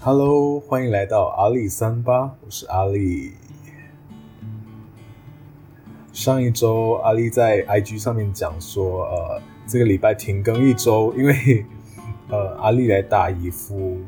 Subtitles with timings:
[0.00, 3.32] Hello，欢迎来到阿力三八，我是阿力。
[6.12, 11.66] 上一周阿力在 IG 上面讲说，呃，这个礼拜停更一周，因为
[12.30, 13.98] 呃阿力来打姨夫。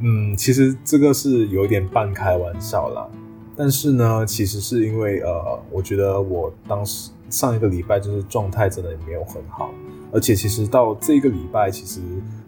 [0.00, 3.08] 嗯，其实这个是有点半开玩笑啦，
[3.56, 9.70] 但是呢，其实是因为呃，我觉得我当时上一个礼拜就是状态真的也没有很好，
[10.12, 12.00] 而且其实到这个礼拜，其实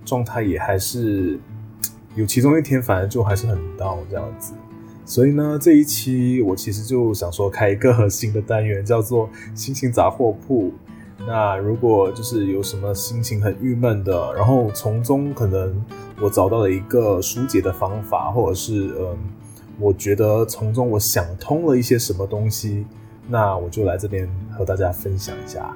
[0.04, 1.38] 状态也还是。
[2.14, 4.54] 有其中一天，反正就还是很 down 这样子，
[5.04, 10.72] 所以呢，这一期我其实就想说开一个新的单元，叫做心情杂货铺。
[11.26, 15.84] 那如果就是有什么心情很郁闷的，然后从中可能
[16.18, 19.18] 我找到了一个疏解的方法，或者是嗯，
[19.78, 22.87] 我觉得从中我想通了一些什么东西，
[23.28, 25.74] 那我就来这边和大家分享一下。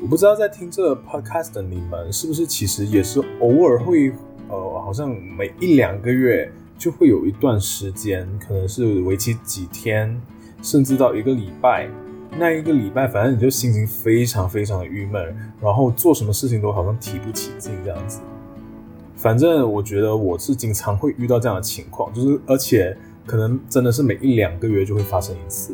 [0.00, 4.10] 我不知道在听这个 podcast 的你们是不是其实也是偶尔会
[4.48, 10.20] 呃，好像每一两个月就会有一段时间，可能是为期几天，
[10.62, 11.88] 甚至到一个礼拜，
[12.38, 18.20] 那一个礼拜反正你就心情非常非常的郁闷，然后做什么事情都好像提不起劲这样子。
[19.14, 22.96] 反正我觉得我是经常会遇到这样的情况，就是而且
[23.30, 25.72] 可能真的是每一两个月就会发生一次。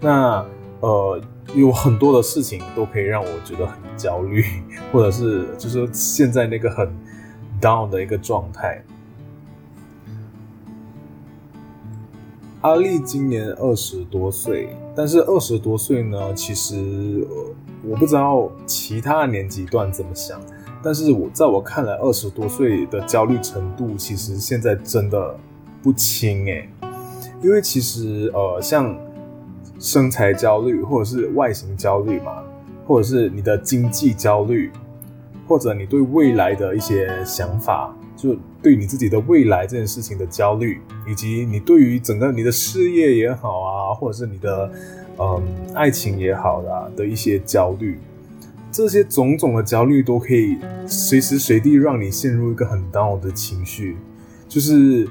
[0.00, 0.44] 那
[0.80, 1.20] 呃。
[1.52, 4.44] 有很多的事情都可以让我觉得很焦虑，
[4.92, 6.88] 或者是就是现在那个很
[7.60, 8.80] down 的一个状态。
[12.60, 17.26] 阿丽今年二十多岁，但是二十多岁呢，其实
[17.82, 20.40] 我不知道其他年纪段怎么想，
[20.80, 25.36] 但是我在我看来，二十多岁的焦虑程度其实现在真的
[25.82, 26.68] 不轻诶，
[27.42, 28.96] 因为其实呃像。
[29.82, 32.42] 身材焦虑，或者是外形焦虑嘛，
[32.86, 34.70] 或者是你的经济焦虑，
[35.48, 44.70] 或者你对未来的一些想法，就对你自己的未来这件事情的焦虑，以及你对于整个你的事业也好啊，或者是你的
[45.18, 47.98] 嗯爱情也好的的一些焦虑，
[48.70, 53.96] 这些种种的焦虑都可以随时随地让你陷入一个很 down 的情绪，
[54.46, 55.08] 就是。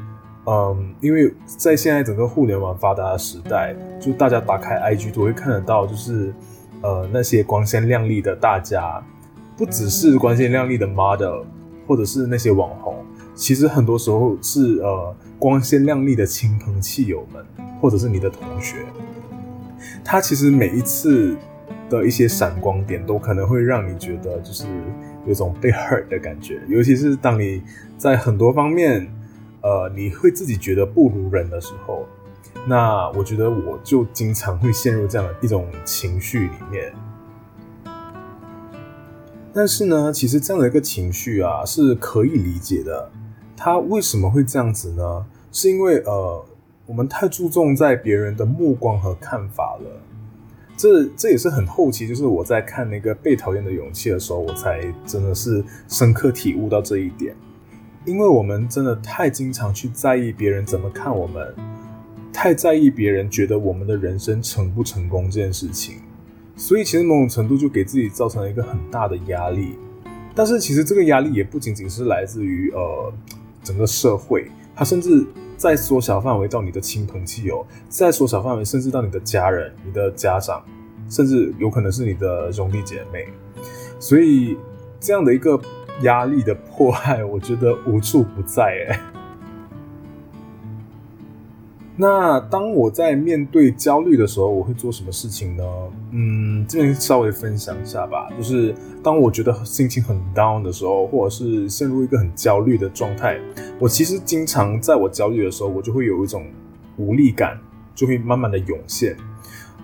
[0.52, 6.34] 嗯，因为在现在整个互联网发达的时代，就大家打开 IG 都会看得到，就是
[6.82, 9.00] 呃那些光鲜亮丽的大家，
[9.56, 11.44] 不只是光鲜亮丽的 model，
[11.86, 12.96] 或者是那些网红，
[13.36, 17.46] 其实很多时候是呃光鲜亮丽的亲朋戚友们，
[17.80, 18.78] 或者是你的同学，
[20.04, 21.38] 他其实每一次
[21.92, 24.66] 的一些闪光点，都可能会让你觉得就是
[25.28, 27.62] 有种被 hurt 的感觉，尤其是当你
[28.00, 29.08] 在很多方面。
[29.70, 32.08] 呃，你会自己觉得不如人的时候，
[32.68, 36.92] 那我觉得我就经常会陷入这样的一种情绪里面。
[39.54, 43.12] 但是呢，其实这样的一个情绪啊是可以理解的。
[43.56, 45.24] 他为什么会这样子呢？
[45.52, 46.44] 是因为呃，
[46.88, 50.02] 我们太注重在别人的目光和看法了。
[50.76, 57.36] 这这也是很后期，就是我在看那个《被讨厌的勇气》的时候，我才真的是深刻体悟到这一点。
[58.06, 61.54] 因为我们真的太经常去在意别人怎么看我们，
[62.32, 65.98] 太在意别人觉得我们的人生成不成功这件事情，
[66.56, 69.76] 所以其实某种程度就给自己造成了一个很大的压力。
[70.34, 73.14] 但是其实这个压力也不仅仅是来自于呃
[73.64, 75.26] 整个社会，它甚至
[75.58, 80.64] 在缩小范围到你的亲朋戚友，在缩小范围甚至到你的家人、你的家长，
[81.10, 83.28] 甚至有可能是你的兄弟姐妹。
[84.00, 84.58] 所以
[85.02, 85.60] 这样的一个。
[86.04, 89.00] 压力的迫害，我觉得无处不在哎。
[92.02, 95.64] 那当我在面对焦虑的时候，我会做什么事情呢？
[96.12, 98.30] 嗯，这边稍微分享一下吧。
[98.38, 98.74] 就是
[99.04, 103.38] 当我觉得心情很 down 的时候，或者是陷入一个很焦虑的状态，
[103.78, 106.46] 我其实经常在我焦虑的时候，我就会有一种
[106.96, 107.60] 无力感，
[107.94, 109.18] 就会慢慢的涌现。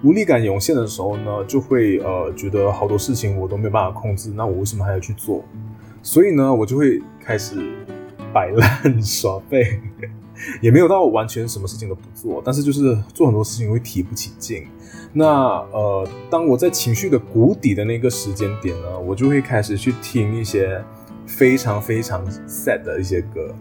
[0.01, 5.43] 无力感涌现的时候呢，就会呃觉得好多事情我都没有办法控制，那我为什么还要去做？
[6.05, 7.55] 所以呢，我就会开始
[8.31, 9.81] 摆烂耍废，
[10.61, 14.67] 也没有到完全什么事情都不做，但是就是做很多事情会提不起劲。
[15.11, 15.25] 那
[15.71, 20.79] 呃，当我在情绪的谷底的那个时间点呢，我就会开始去听一些
[21.25, 23.55] 非常非常 sad 的一些歌，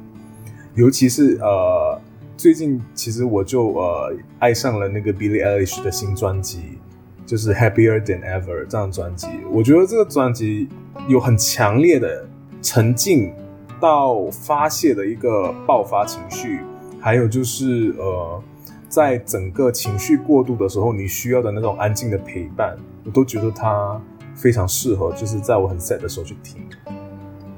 [0.75, 1.99] 尤其是呃，
[2.37, 6.79] 最近其实我就呃爱上了那个 Billie Eilish 的新专辑，
[7.25, 9.29] 就是 Happier Than Ever 这张专辑。
[9.51, 10.69] 我觉得这个专辑
[11.09, 12.29] 有很强烈的。
[12.65, 13.31] 沉静
[13.79, 16.63] 到发泄的一个爆发情绪，
[16.99, 18.43] 还有就是呃，
[18.89, 22.75] 在整个情绪过度的时候，你需要的那种安静的陪伴，
[23.05, 24.01] 我都觉得它
[24.35, 26.63] 非常适合，就是在我很 sad 的时候去听。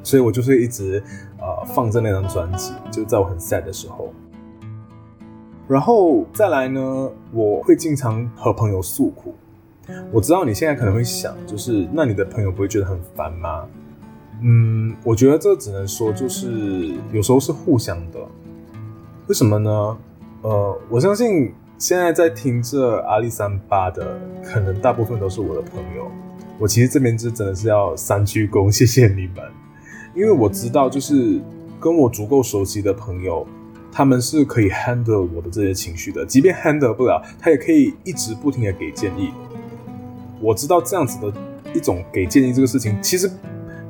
[0.03, 1.01] 所以我就是一直
[1.39, 4.13] 呃放着那张专辑，就在我很 sad 的时候。
[5.69, 9.37] 然后再来呢，我会经常和朋友诉苦。
[10.11, 13.65] 我知道你现在可能会想，就是那你的朋友不会觉得很烦吗？
[14.43, 18.19] 嗯，我觉得这只能说就是有时候是互相的。
[19.27, 19.99] 为什么呢？
[20.43, 26.11] 呃，我相信现在在听这阿里三八的，可能大部分都是我的朋友。
[26.59, 29.45] 我其实这边就真的是要三鞠躬，谢谢你们，
[30.15, 31.41] 因为我知道，就是
[31.81, 33.47] 跟我足够熟悉的朋友。
[33.93, 39.31] 他们是可以 handle 我的这些情绪的，即便 handle 不了，他也可以一直不停的给建议。
[40.39, 41.33] 我知道这样子的
[41.73, 43.27] 一种给建议这个事情，其实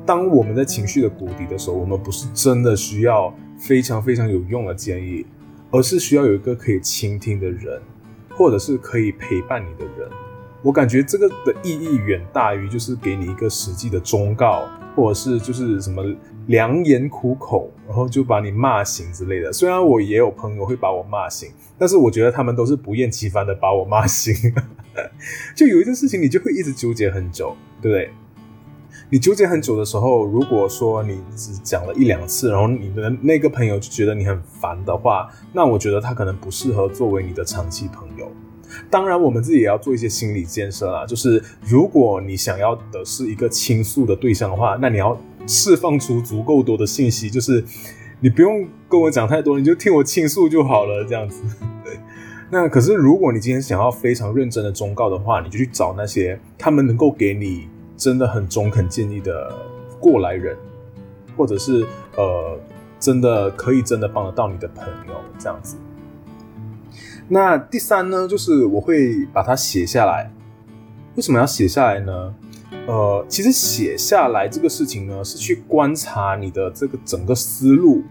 [0.07, 5.25] 当我们在情绪的谷底的时候，我们不是真的需要非常非常有用的建议，
[5.69, 7.81] 而是需要有一个可以倾听的人，
[8.29, 10.09] 或者是可以陪伴你的人。
[10.63, 14.63] 我感觉这个的意义远大于就是给你一个实际的忠告，
[14.95, 16.03] 或者是就是什么
[16.47, 19.51] 良言苦口，然后就把你骂醒之类的。
[19.51, 24.33] 虽然我也有朋友会把我骂醒，但是我觉得他们都是不厌其烦的把我骂醒。
[25.53, 28.09] 就有一件事情，你就会一直纠结很久，对不对？
[29.09, 38.29] 你纠结很久的时候，如果说你只讲了一两次，然后你的那个朋友就觉得你很烦的话，那我觉得他可能不适合作为你的长期朋友。
[38.89, 41.05] 当然，我们自己也要做一些心理建设啦。
[41.05, 45.17] 就是如果你想要的是一个倾诉的对象的话，那你要
[45.47, 47.63] 释放出足够多的信息，就是
[48.19, 51.41] 你不用跟我讲太多，你就听我倾诉就好了，这样子。
[52.51, 59.51] 那可是，如果你今天想要非常认真的忠告的话，你就去找那些他们能够给你真的很中肯建议的
[59.99, 60.55] 过来人，
[61.35, 61.85] 或者是
[62.15, 62.57] 呃，
[62.99, 65.75] 真的可以真的帮得到你的朋友，这样子。
[67.27, 70.31] 那第三呢，就是我会把它写下来。
[71.15, 72.33] 为什么要写下来呢？
[72.85, 78.03] 呃，其实写下来这个事情呢，是去观察你的这个整个思路，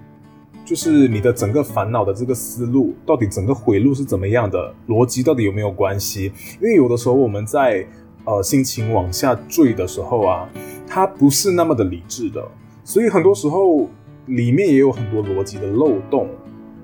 [0.65, 6.33] 就是你的整个烦恼的这个思路，到底整个回路是怎么样的，逻辑到底有没有关系？
[6.61, 7.87] 因为有的时候我们在
[8.27, 10.47] 呃心情往下坠的时候啊，
[10.87, 12.47] 它不是那么的理智的，
[12.85, 13.89] 所以很多时候
[14.27, 16.29] 里面也有很多逻辑的漏洞。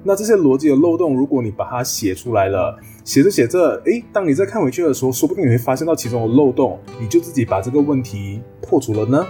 [0.04, 9.24] 那这些逻辑的漏洞，如果你把它写出来了，写着写着，诶，当你再看回去的时候，说不定你会发现到其中的漏洞，你就自己把这个问题破除了呢。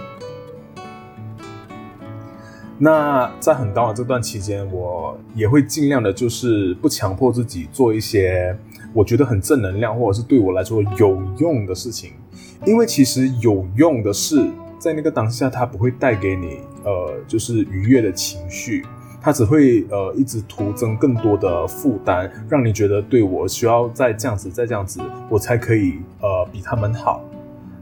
[2.79, 8.57] 那在很高的这段期间，我也会尽量的，就是不强迫自己做一些
[8.93, 12.11] 我觉得很正能量或者是对我来说有用的事情，
[12.65, 18.85] 因为其实有用的事，在那个当下，它不会带给你呃，就是愉悦的情绪。
[19.25, 24.99] 它只会呃一直徒增更多的负担，让你觉得对我需要再这样子再这样子，
[25.29, 27.23] 我才可以呃比他们好。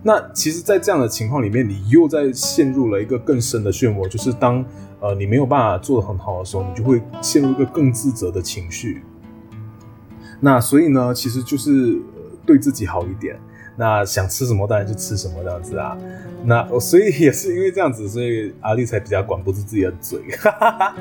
[0.04, 4.64] 那其实，在这样的情况里面，你又在陷入了一个更深的漩涡，就是当
[5.00, 9.02] 呃你没有办法做得很好的时候，你就会陷入一个更自责的情绪。
[10.42, 11.98] 那所以呢，其实就是
[12.46, 13.40] 对自己好一点。
[13.78, 15.98] 那想吃什么当然就吃什么这样子啊，
[16.44, 20.20] 那所以也是因为这样子，所以阿丽才比较管不住自己的嘴。
[20.38, 20.96] 哈 哈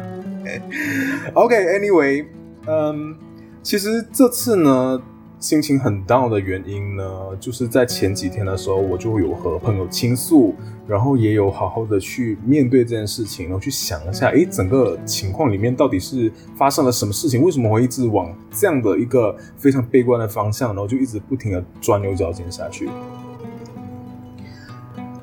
[1.35, 2.27] OK，Anyway，
[2.67, 3.17] 嗯，
[3.63, 5.03] 其实这次呢。
[5.41, 7.05] 心情很 down 的原因呢，
[7.41, 10.55] 就是在前几天的时候，我就有和朋友倾诉，
[10.87, 17.43] 然后也有好好的去面对这件事情，然后去想一下，诶，整个情况里面到底是发生了什么事情？
[17.43, 22.91] 为什么会一直往这样的一个非常悲观的方向，然后就一直不停的钻牛角尖下去？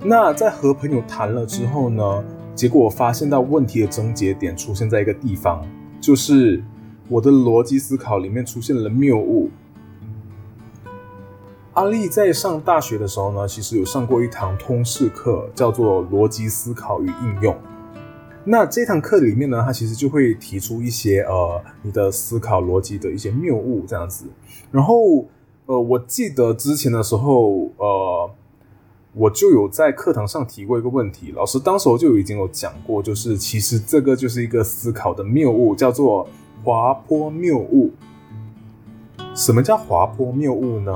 [0.04, 2.24] 那在和朋友谈了之后呢，
[2.56, 5.64] 结果我发现到问题的症结点出现在一个地方，
[6.02, 6.64] 就是
[7.08, 9.52] 我的逻辑思考里面出现了谬误。
[11.78, 17.56] 阿丽在上大学的时候呢，其实有上过一堂通识课，叫做逻辑思考与应用。
[18.44, 24.26] 那这堂课里面呢，他其实就会提出一些呃，你的思考逻辑的一些谬误这样子。
[24.72, 25.28] 然后
[25.68, 28.32] 呃，我记得之前的时候，呃，
[29.14, 36.28] 我就有在课堂上提过一个问题，老师当时就已经有讲过，就是其实这个就是一个思考的谬误，叫做
[36.64, 37.92] 滑坡谬误。
[39.36, 40.92] 什么叫滑坡谬误呢？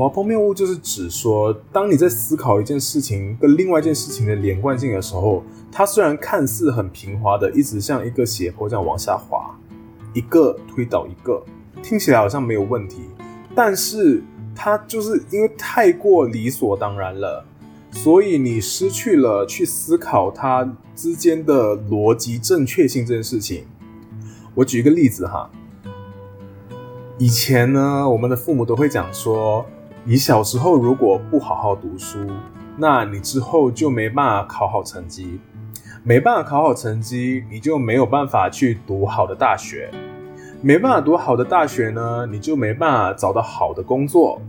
[0.00, 9.54] 滑坡谬误就是指说，当你在思考一件事情跟另外一件事情的连贯性的时候，它虽然看似很平滑的，一直像一个斜坡这样往下滑，
[10.14, 11.44] 一个推倒一个，
[11.82, 13.02] 听起来好像没有问题，
[13.54, 14.22] 但是
[14.54, 17.44] 它就是因为太过理所当然了，
[17.90, 20.66] 所以你失去了去思考它
[20.96, 23.66] 之间的逻辑正确性这件事情。
[24.54, 25.50] 我举一个例子哈。
[27.18, 29.66] 以前呢，我们的父母都会讲说，
[30.02, 32.26] 你小时候如果不好好读书，
[32.78, 35.38] 那你之后就没办法考好成绩，
[36.02, 39.90] 没办法考好成绩，你就没有办法去读好的大学，
[40.62, 44.40] 没办法读好的大学呢，你就没办法找到好的工作，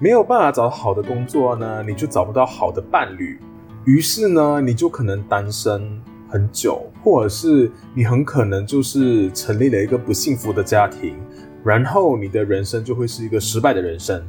[0.00, 3.38] 没有办法找到好的工作呢，你就找不到好的伴侣，
[3.84, 11.14] 于是呢，你就可能单身很久，或者是你很可能就是成立了一个不幸福的家庭。
[11.62, 14.20] 然后你的人生就会是一个失败的人生。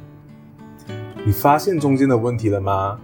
[1.23, 2.99] 你发现中间的问题了吗？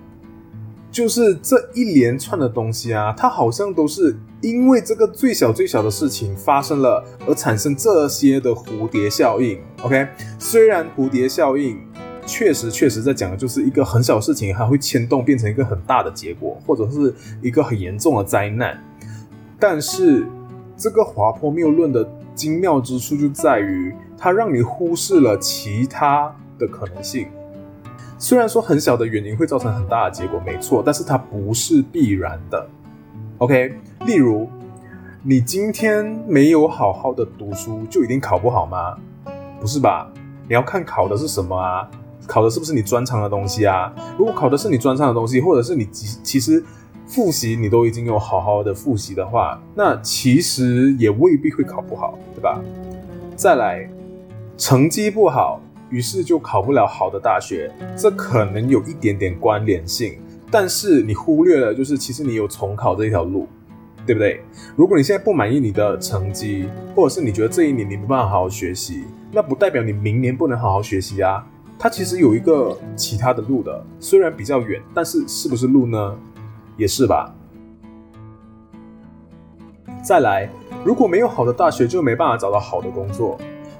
[0.90, 9.60] 就是这一连串的东西啊，它好像都是因为这个最小最小的事情发生了，而产生这些的蝴蝶效应。
[9.84, 10.08] OK，
[10.40, 11.80] 虽然蝴蝶效应
[12.26, 18.82] 确实确实在讲的就是一个很小事情，还会牵动变成一个很大的结果，或者是一个很严重的灾难，
[19.60, 20.26] 但是
[20.76, 23.94] 这个滑坡谬论的精妙之处就在于。
[24.20, 27.28] 它让你忽视了其他的可能性，
[28.20, 32.68] 虽然说很小的原因会造成很大的结果，没错，但是它不是必然的。
[33.38, 33.74] OK，
[34.06, 34.50] 例如
[35.22, 38.98] 你今天没有好好的读书，就一定考不好吗？
[39.60, 40.12] 不是吧？
[40.48, 41.88] 你要看考的是什么啊？
[42.26, 43.94] 考的是不是你专长的东西啊？
[44.18, 46.64] 如果考的是你专长的东西，或者是你其其实
[47.06, 52.60] 复习你都已经有好好的复习的话，那其实也未必会考不好，对吧？
[53.36, 53.88] 再来。
[54.60, 60.18] 成绩不好，于是就考不了好的大学，这可能有一点点关联性，
[60.52, 63.48] 但是你忽略了，就是其实你有重考这一条路，
[64.06, 64.42] 对不对？
[64.76, 71.46] 如果你现在不满意你的成绩，或者是你觉得这一年你没办法好好学习，那不代表你明年不能好好学习啊。
[71.80, 76.18] 它其实有一个其他的路的，虽然比较远，但是是不是路呢？
[76.76, 77.34] 也是吧。
[80.04, 80.50] 再来，
[80.84, 83.38] 如果没有好的大学，就没办法找到好的工作。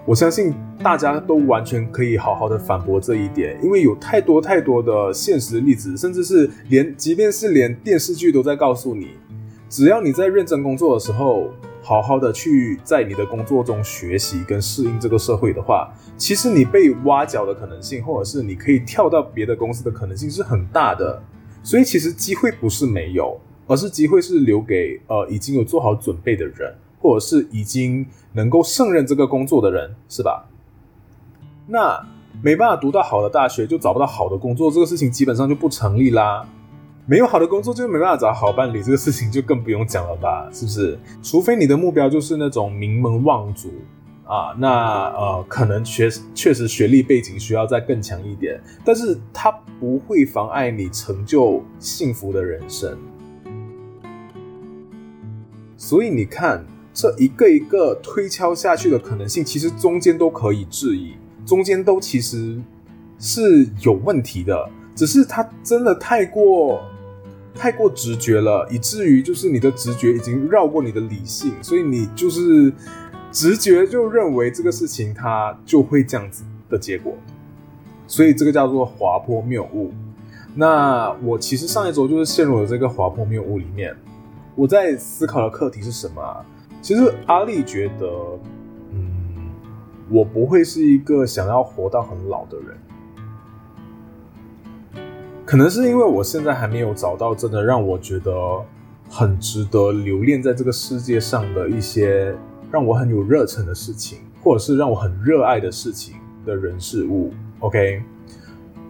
[0.08, 9.10] 我相信大家都完全可以好好的反驳这一点，因为有太多太多的现实例子，甚至是连即便是连电视剧都在告诉你，
[9.68, 11.50] 只要你在认真工作的时候，
[11.82, 21.22] 好好的去在你的工作中学习跟适应这个社会的话，其实你被挖角的可能性，或者是你可以跳到别的公司的可能性是很大的。
[21.64, 23.38] 所以其实机会不是没有，
[23.68, 26.74] 而是机会是留给呃已经有做好准备的人。
[27.00, 30.48] 或者是已经能够胜任这个工作的人，是吧？
[31.68, 32.02] 那
[32.42, 36.48] 没办法读到好的大学，就找不到好的工作，这个事情基本上就不成立啦。
[37.06, 40.50] 没有好的工作，就没办法找好伴侣，这个事情就更不用讲了吧？
[40.52, 41.00] 是不是？
[41.22, 43.70] 除非你的目标就是那种名门望族
[44.26, 52.98] 啊，那呃，可能学确实学历背景需要再更强一点，但是它不会妨碍你成就幸福的人生。
[55.76, 56.66] 所以你看。
[56.98, 61.14] 这一个一个推敲下去的可能性，其实中间都可以质疑，
[61.46, 62.60] 中间都其实
[63.20, 66.82] 是有问题的，只是它真的太过
[67.54, 72.74] 太过直觉了，以至于就是你的直觉已经绕过你的理性，所以你就是
[73.32, 77.14] 直觉就认为这个事情它就会这样子的结果，
[78.08, 79.94] 所以这个叫做滑坡谬误。
[80.56, 83.96] 那我其实上一周就是陷入了这个滑坡谬误里面，
[84.56, 86.44] 我在思考的课题是什么？
[86.82, 88.08] 其实阿丽觉得，
[88.92, 89.50] 嗯，
[90.10, 92.78] 我不会是一个想要活到很老的人，
[95.46, 98.32] 可能是因为我现在还没有找到真的让我觉得
[99.10, 102.34] 很值得留恋在这个世界上的一些
[102.72, 106.16] 让我很有热忱的事情，或者是让我很热爱的事情
[106.46, 107.34] 的人事物。
[107.60, 108.02] OK，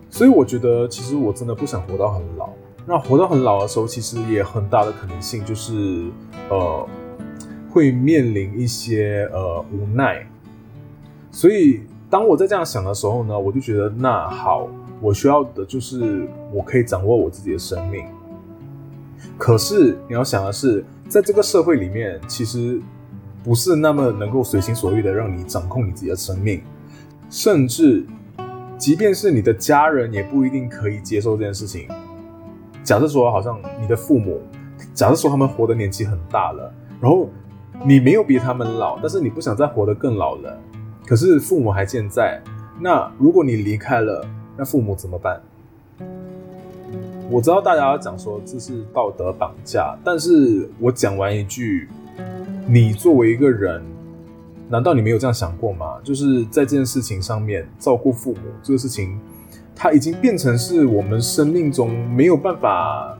[0.09, 2.49] 所以我觉得其实我真的不想活到很老。
[2.85, 6.11] 那活到很老的时候，其实也很大的可能性就是，
[6.49, 6.87] 呃。
[7.69, 10.25] 会面临一些呃无奈，
[11.31, 14.67] 所以当我在这样想的时候呢，我就觉得那好，
[15.01, 18.05] 我需要的就是我可以掌握我自己的生命。
[19.37, 22.81] 可是你要想的是，在这个社会里面，其实
[23.43, 26.61] 不是那么能够随心所欲的让你掌控你自己的生命，
[27.29, 28.05] 甚至
[28.77, 31.87] 即便是你的家人也不一定可以接受这件事情。
[32.83, 34.41] 假设说，好像你的父母，
[34.93, 37.29] 假设说他们活的年纪很大了，然后。
[37.87, 40.59] 你没有比他们老，但是你不想再活得更老了。
[41.05, 42.37] 可是父母还健在，
[42.81, 44.27] 那如果你离开了，
[44.57, 45.41] 那父母怎么办？
[47.29, 51.87] 我知道大家要讲说这是道德绑架，但是我讲完一句，
[52.67, 53.81] 你作为一个人，
[54.67, 55.95] 难道你没有这样想过吗？
[56.03, 59.17] 就是在这件事情上面，照顾父母这个事情，
[59.73, 63.16] 它已经变成是我们生命中没有办法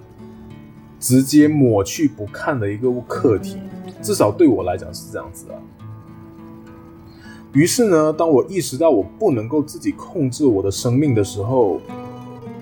[1.08, 3.56] 直接抹去不看的一个课题。
[4.02, 5.56] 至少对我来讲是这样子啊，
[7.54, 11.80] 于是呢，当我意识到我不能够自己控制我的生命的时候，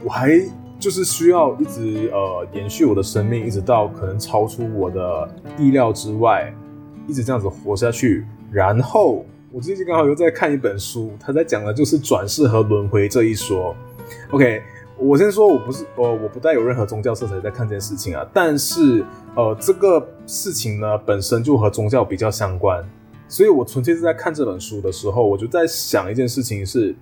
[0.04, 0.40] 我还
[0.80, 6.54] 就是需要一直呃延续我的生命，一直到可能超出我的意料之外，
[7.08, 8.28] 一直这样子活下去。
[8.52, 13.76] 然后我最近刚好又在看一本书，他在讲的就是转世和轮回这一说。
[14.30, 14.62] OK，
[14.98, 22.84] 我先说我不是呃我不带有任何宗教色彩在看这件事情啊，但是呃这个事情呢本身就和宗教比较相关。
[23.28, 26.96] 所以我纯粹是在看这本书的时候，我就在想一件事情是：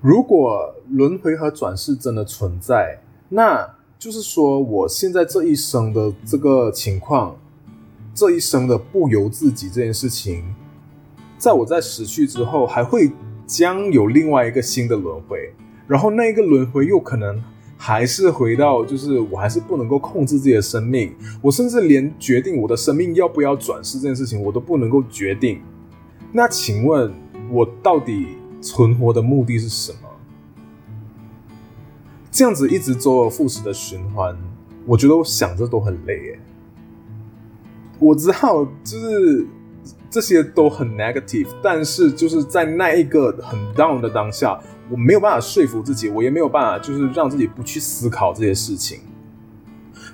[0.00, 7.36] 如果轮回和转世真的存在，那就是说我现在这一生的这个情况，
[8.14, 10.54] 这一生的不由自己这件事情，
[11.36, 13.10] 在我在死去之后，还会
[13.46, 15.52] 将有另外一个新的轮回，
[15.88, 17.42] 然后那一个轮回又可能。
[17.80, 25.60] 还是回到，就是我还是不能够控制自己的生命，我甚至连决定我的生命要不要转世这件事情，我都不能够决定。
[26.32, 27.14] 那请问，
[27.48, 28.26] 我到底
[28.60, 29.98] 存活的目的是什么？
[32.32, 34.36] 这样子一直周而复始的循环，
[34.84, 36.40] 我觉得我想着都很累耶。
[38.00, 39.46] 我知道，就是
[40.10, 44.58] 这些都很 negative，但是就是在那一个很 down 的当下。
[44.90, 49.00] 我没有办法说服自己，我也没有办法，就是让自己不去思考这些事情，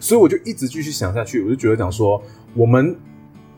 [0.01, 1.41] 所以我就一直继续想下去。
[1.45, 2.21] 我就觉得讲说，
[2.55, 2.97] 我们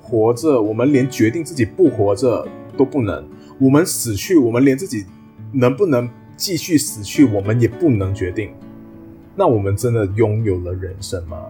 [0.03, 3.25] 活着，我们连决定自己不活着都不能；
[3.59, 5.07] 我们死去，我们连自己
[5.53, 8.53] 能不能继续死去，我们也不能决定。
[9.35, 11.47] 那我们真的拥有了人生吗？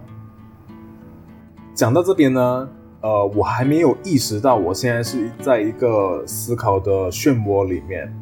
[1.75, 2.69] 讲到这边呢，
[3.01, 8.13] 呃，我还没有意识到，我现在是在一个思考的漩涡里面。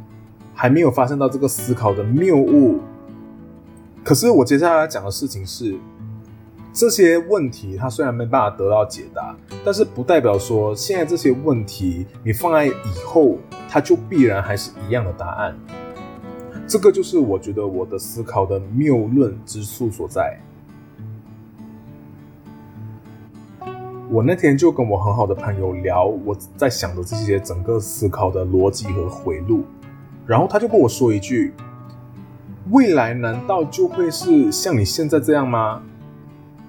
[0.57, 2.79] 还没有发现到这个思考的谬误，
[4.05, 5.75] 可是我接下来要讲的事情是，
[6.71, 12.71] 这些问题它虽然没办法得到解答，但是不代表说现在这些问题你放在以
[13.05, 13.37] 后，
[13.69, 15.53] 它就必然还是一样的答案。
[16.65, 20.39] 这个就是我觉得我的思考的谬论之处所在。
[24.15, 29.65] 我那天就跟我很好的朋友聊我在想的这些整个思考的逻辑和回路。
[30.25, 31.53] 然后他就跟我说一句
[32.71, 35.83] ：“未来难道就会是像你现在这样吗？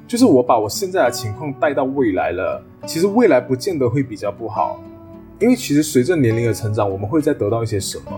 [0.09, 4.80] 就是我把我现在的情况带到未来了，其实未来不见得会比较不好，
[5.38, 8.11] 因为其实随着年龄的成长，我们会再得到一些什么。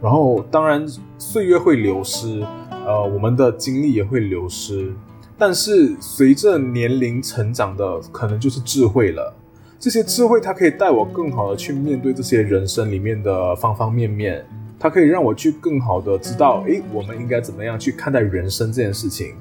[0.00, 0.86] 然后当然
[1.18, 2.40] 岁月会流失，
[2.86, 4.94] 呃，我们的精力也会流失，
[5.38, 9.34] 但是随着年龄成长的，可能就是智慧了。
[9.78, 14.44] 这些智慧它可以带我更好的去面对这些人生里面的方方面面。”
[14.78, 19.34] 它可以让我去更好的知道，诶，我们应该怎么样去看待人生这件事情。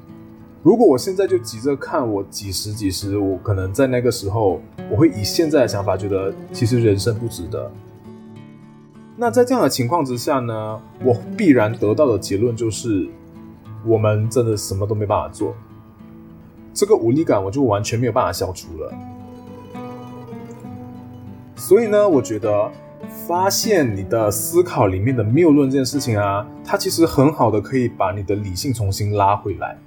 [0.63, 7.69] 如果我现在就急着看我几十几十，我可能在那个时候，我会以现在的想法觉得，其实人生不值得。
[9.17, 13.05] 那在这样的情况之下呢，我必然得到的结论就是，
[13.85, 15.53] 我们真的什么都没办法做。
[16.75, 18.93] 这个无力感我就完全没有办法消除了。
[21.55, 22.71] 所以呢，我觉得。
[23.27, 29.77] 发现你的思考里面的谬论这件事情啊，它其实很好的可以把你的理性重新拉回来。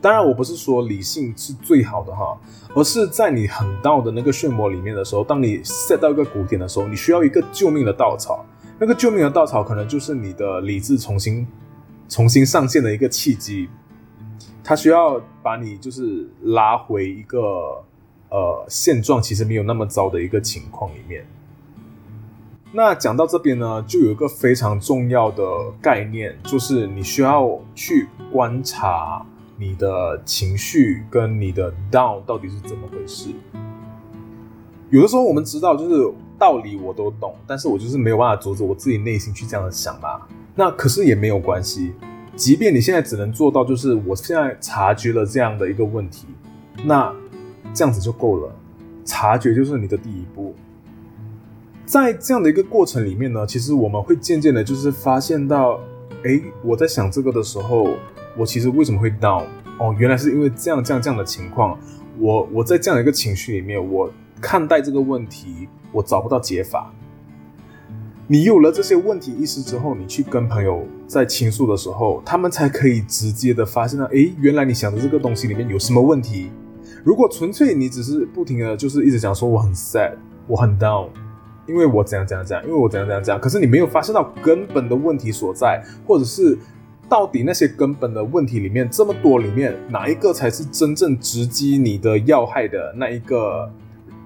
[0.00, 2.36] 当然，我不是说理性是最好的哈，
[2.74, 8.44] 而是在你很到的那个漩涡里面的时候，当你塞到一个谷点的时候，你需要一个救命的稻草。
[8.78, 11.46] 那个救命的稻草可能就是你的理智重新
[12.08, 13.68] 重新上线的一个契机，
[14.68, 17.82] 他需要把你就是拉回一个
[18.28, 21.26] 呃现状其实没有那么糟的一个情况里面。
[22.70, 25.42] 那讲到这边呢，就有一个非常重要的
[25.80, 29.24] 概念，就是你需要去观察
[29.56, 33.30] 你的情绪跟你的 down 到底是怎么回事。
[34.90, 40.20] 有的时候我们知道，就是道理我都懂，但是我就是没有办法阻止我自己内心去这样想嘛。
[40.54, 41.94] 那可是也没有关系，
[42.38, 46.24] 即便你现在只能做到，就是我现在察觉了这样的一个问题，
[46.84, 47.12] 那
[47.74, 48.54] 这样子就够了。
[49.04, 50.54] 察觉就是你的第一步。
[51.84, 55.80] 在这样的一个过程里面呢，其实我们会渐渐的，就是发现到，
[56.22, 57.96] 哎，我在想这个的时候，
[58.36, 59.42] 我其实为什么会 down？
[59.80, 61.76] 哦，原来是因为这样这样这样的情况，
[62.20, 64.08] 我我在这样的一个情绪里面，我
[64.40, 66.94] 看待这个问题，我找不到解法。
[68.30, 76.50] 你有了这些问题意识之后，你去跟朋友在倾诉的时候，他们才可以直接的发现到，哎，原来你想的这个东西里面有什么问题。
[77.02, 80.12] 如果纯粹你只是不停的就是一直讲说我很 sad，
[80.46, 81.08] 我很 down。
[81.66, 86.58] 因为我怎样怎样怎样，因为我怎样怎样怎样，可是你没有发现到根本的问题所在，或者是
[87.08, 93.70] 到底那些根本的问题里面这么多里面，哪一个才是真正直击你的要害的那一个，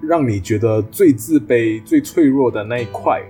[0.01, 3.21] 让你觉得最自卑、最脆弱的那一块？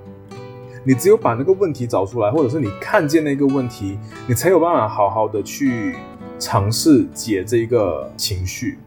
[0.86, 5.96] 你只有把那个问题找出来，或者是你看见那个问题，你才有办法好好的去
[6.38, 8.78] 尝试解这个情绪。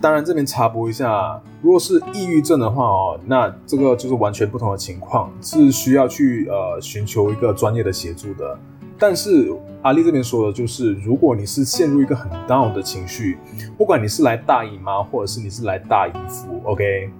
[0.00, 8.56] 当然，这边插播一下，如果是抑郁症的话哦，那这个就是完全不同的情况，是需要去呃寻求一个专业的协助的。
[8.98, 13.38] 但是阿丽这边说的就是，如果你是陷入一个很 down 的情绪，
[13.76, 17.10] 不管你是来大姨妈，或者是你是来大姨夫，OK，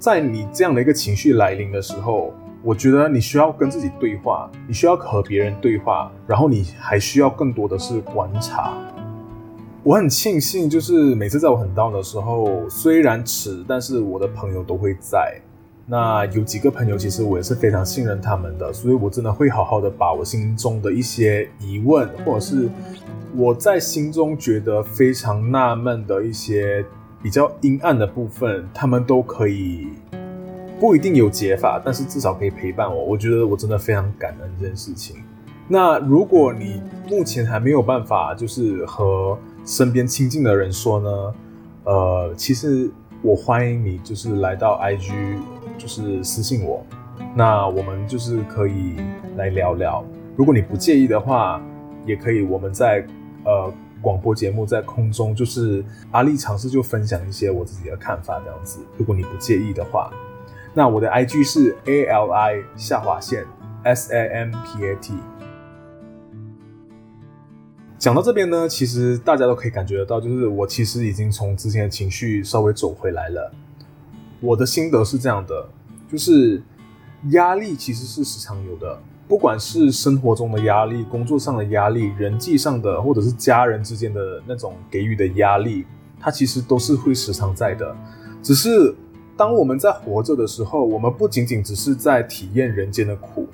[0.00, 2.32] 在你这样的一个情绪来临的时候，
[2.62, 8.72] 我觉得你需要跟自己对话，你需要和别人对话，然后你还需要更多的是观察。
[9.82, 15.38] 我很庆幸，就是每次在我很闹的时候，虽然迟，但是我的朋友都会在。
[15.84, 22.70] 那有几个朋友，其实我也是非常信任他们的，所以我真的会好好的把我心中的一些疑问，或者是
[23.36, 26.82] 我在心中觉得非常纳闷的一些
[27.22, 29.88] 比较阴暗的部分，他们都可以
[30.78, 33.04] 不一定有解法，但是至少可以陪伴我。
[33.04, 35.16] 我觉得我真的非常感恩这件事情。
[35.68, 41.34] 那如果你目前还没有办法，就是和身边亲近的人说呢，
[41.84, 42.90] 呃，其实
[43.22, 45.12] 我欢迎你，就是来到 IG，
[45.78, 46.84] 就是私信我，
[47.36, 48.96] 那我们就是可以
[49.36, 50.04] 来聊聊。
[50.36, 51.62] 如果你不介意的话，
[52.06, 53.06] 也可以我们在
[53.44, 58.80] 呃广播节目在空中，就是阿力尝试就分享一些我自己的看法这样子。
[58.96, 60.12] 如果你不介意的话，
[60.72, 63.44] 那我的 IG 是 Ali 下划线
[63.84, 65.12] SAMPAT。
[67.98, 73.52] 讲到这边呢，其实大家都可以感觉得到，就是我其实已经从之前的情绪稍微走回来了。
[74.40, 75.68] 我的心得是这样的，
[76.10, 76.62] 就是
[77.32, 78.98] 压力其实是时常有的，
[79.30, 85.86] 不管是生活中的压力、工作上的压力、人际上的，或者是家人之间的那种给予的压力，
[86.18, 87.96] 它其实都是会时常在的。
[88.42, 88.92] 只是
[89.36, 93.46] 当我们在活着的时候，我们不仅仅只是在体验人间的苦，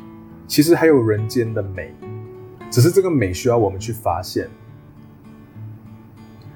[0.46, 1.94] 其实还有人间的美。
[2.70, 4.48] 只是这个美需要我们去发现。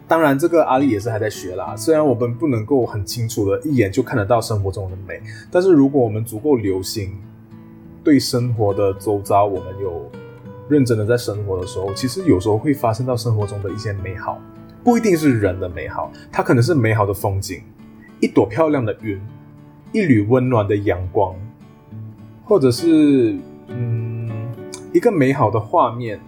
[0.09, 1.77] 当然，这个阿丽也是还在学啦。
[1.77, 7.13] 虽然我们不能够很清楚的一眼就看得到生活中的美，但是如果我们足够留心，
[8.05, 10.11] 对生活的周遭，我们有
[10.69, 14.41] 认真的在生活的时候，其实有时候会发生到生活中的一些美好，
[14.83, 17.63] 不一定是人的美好，它可能是美好的风景，
[18.21, 19.21] 一朵漂亮的云，
[19.93, 21.35] 一缕温暖的阳光，
[22.45, 23.37] 或者是
[23.69, 24.11] 嗯。
[24.93, 26.19] 一个美好的画面，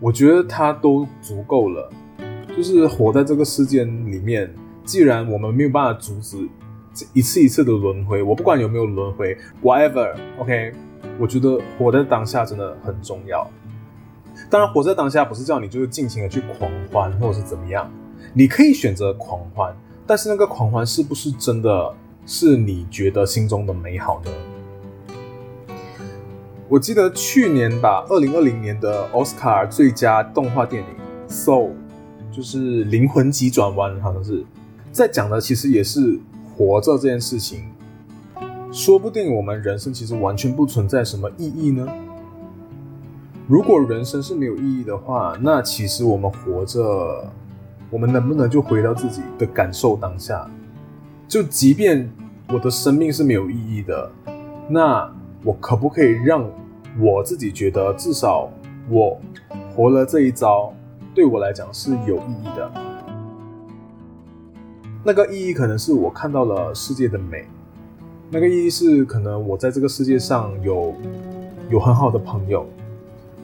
[0.00, 1.88] 我觉得它都足够了。
[2.56, 4.52] 就是活在这个世界里面，
[4.84, 6.36] 既然我们没有办法阻止
[7.14, 10.72] 一次一次的轮回，我不管有没有轮回，whatever，OK，
[11.18, 13.46] 我觉得活在当下真的很重要。
[14.48, 17.90] 当然，活在当下不是叫你就是尽情的去狂欢或者是怎么样，
[18.32, 25.74] 你可以选择狂欢，但是那个狂欢是不是真的是你觉得心中的美好呢？
[26.68, 30.88] 我记得去年吧，二零二零年的奥斯卡最佳动画电影
[31.32, 31.70] 《Soul》，
[32.30, 34.44] 就是灵魂急转弯，好像是
[34.92, 36.18] 在讲的，其实也是
[36.56, 37.69] 活着这件事情。
[38.72, 41.86] 说不定我们人生其实完全不存在什么意义呢？
[43.48, 47.28] 如果人生是没有意义的话，那其实我们活着，
[47.90, 50.48] 我们能不能就回到自己的感受当下？
[51.26, 52.08] 就即便
[52.48, 54.10] 我的生命是没有意义的，
[54.68, 56.44] 那我可不可以让？
[56.98, 58.50] 我自己觉得，至少
[58.88, 59.16] 我
[59.72, 60.74] 活了这一遭，
[61.14, 62.72] 对我来讲是有意义的。
[65.04, 67.46] 那个意义可能是我看到了世界的美，
[68.30, 70.94] 那个意义是可能我在这个世界上有
[71.68, 72.66] 有很好的朋友，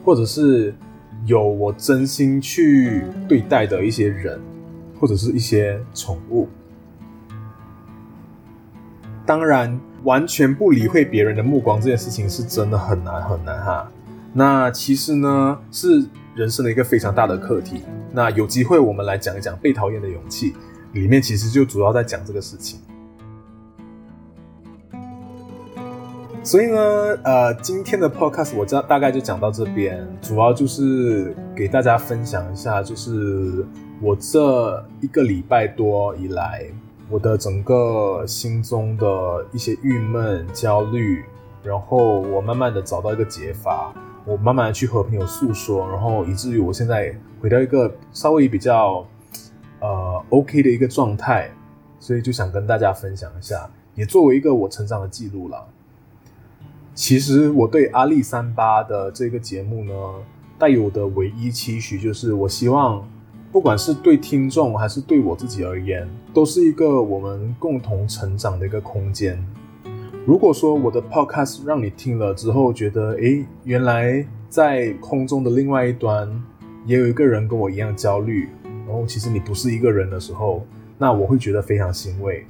[0.05, 0.73] 或者是
[1.25, 4.39] 有我真心去对待的一些人，
[4.99, 6.47] 或者是一些宠物。
[9.25, 9.79] 当然。
[10.03, 13.91] 完全不理会别人的目光这件事情是真的很难很难哈。
[14.31, 17.81] 那其实呢是人生的一个非常大的课题。
[18.13, 20.53] 那有机会我们来讲一讲被讨厌的勇气，
[20.93, 22.79] 里面其实就主要在讲这个事情。
[26.47, 26.79] 所以呢，
[27.25, 33.65] 呃，今天的 podcast 我大大概就讲到这边，主要就是给大家分享一下，就是
[34.01, 36.63] 我这一个礼拜多以来。
[37.09, 41.25] 我的整个心中的一些郁闷、焦虑，
[41.61, 49.05] 然后我慢慢的找到一个解法，我慢慢的去和朋友诉说，然后以至于我现在回到一个稍微比较
[49.81, 51.51] 呃 OK 的一个状态，
[51.99, 55.67] 所以就想跟大家分享一下，也作为一个我成长的记录了。
[56.97, 59.93] 其实我对阿历三八的这个节目呢
[60.57, 63.07] 带有的唯一期许就是我希望
[63.51, 69.37] 不管是对听众还是对我自己而言都是一个我们共同成长的一个空间。
[70.25, 76.27] 如果说我的 podcast 让你听了之后觉得诶原来在空中的另外一端
[76.83, 78.49] 也有一个人跟我一样焦虑
[78.87, 80.65] 然后其实你不是一个人的时候
[80.97, 82.43] 那我会觉得非常欣慰。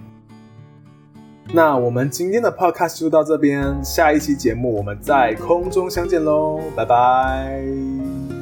[1.54, 8.37] 那我们今天的 podcast 就到这边下一期节目我们在空中相见喽拜拜。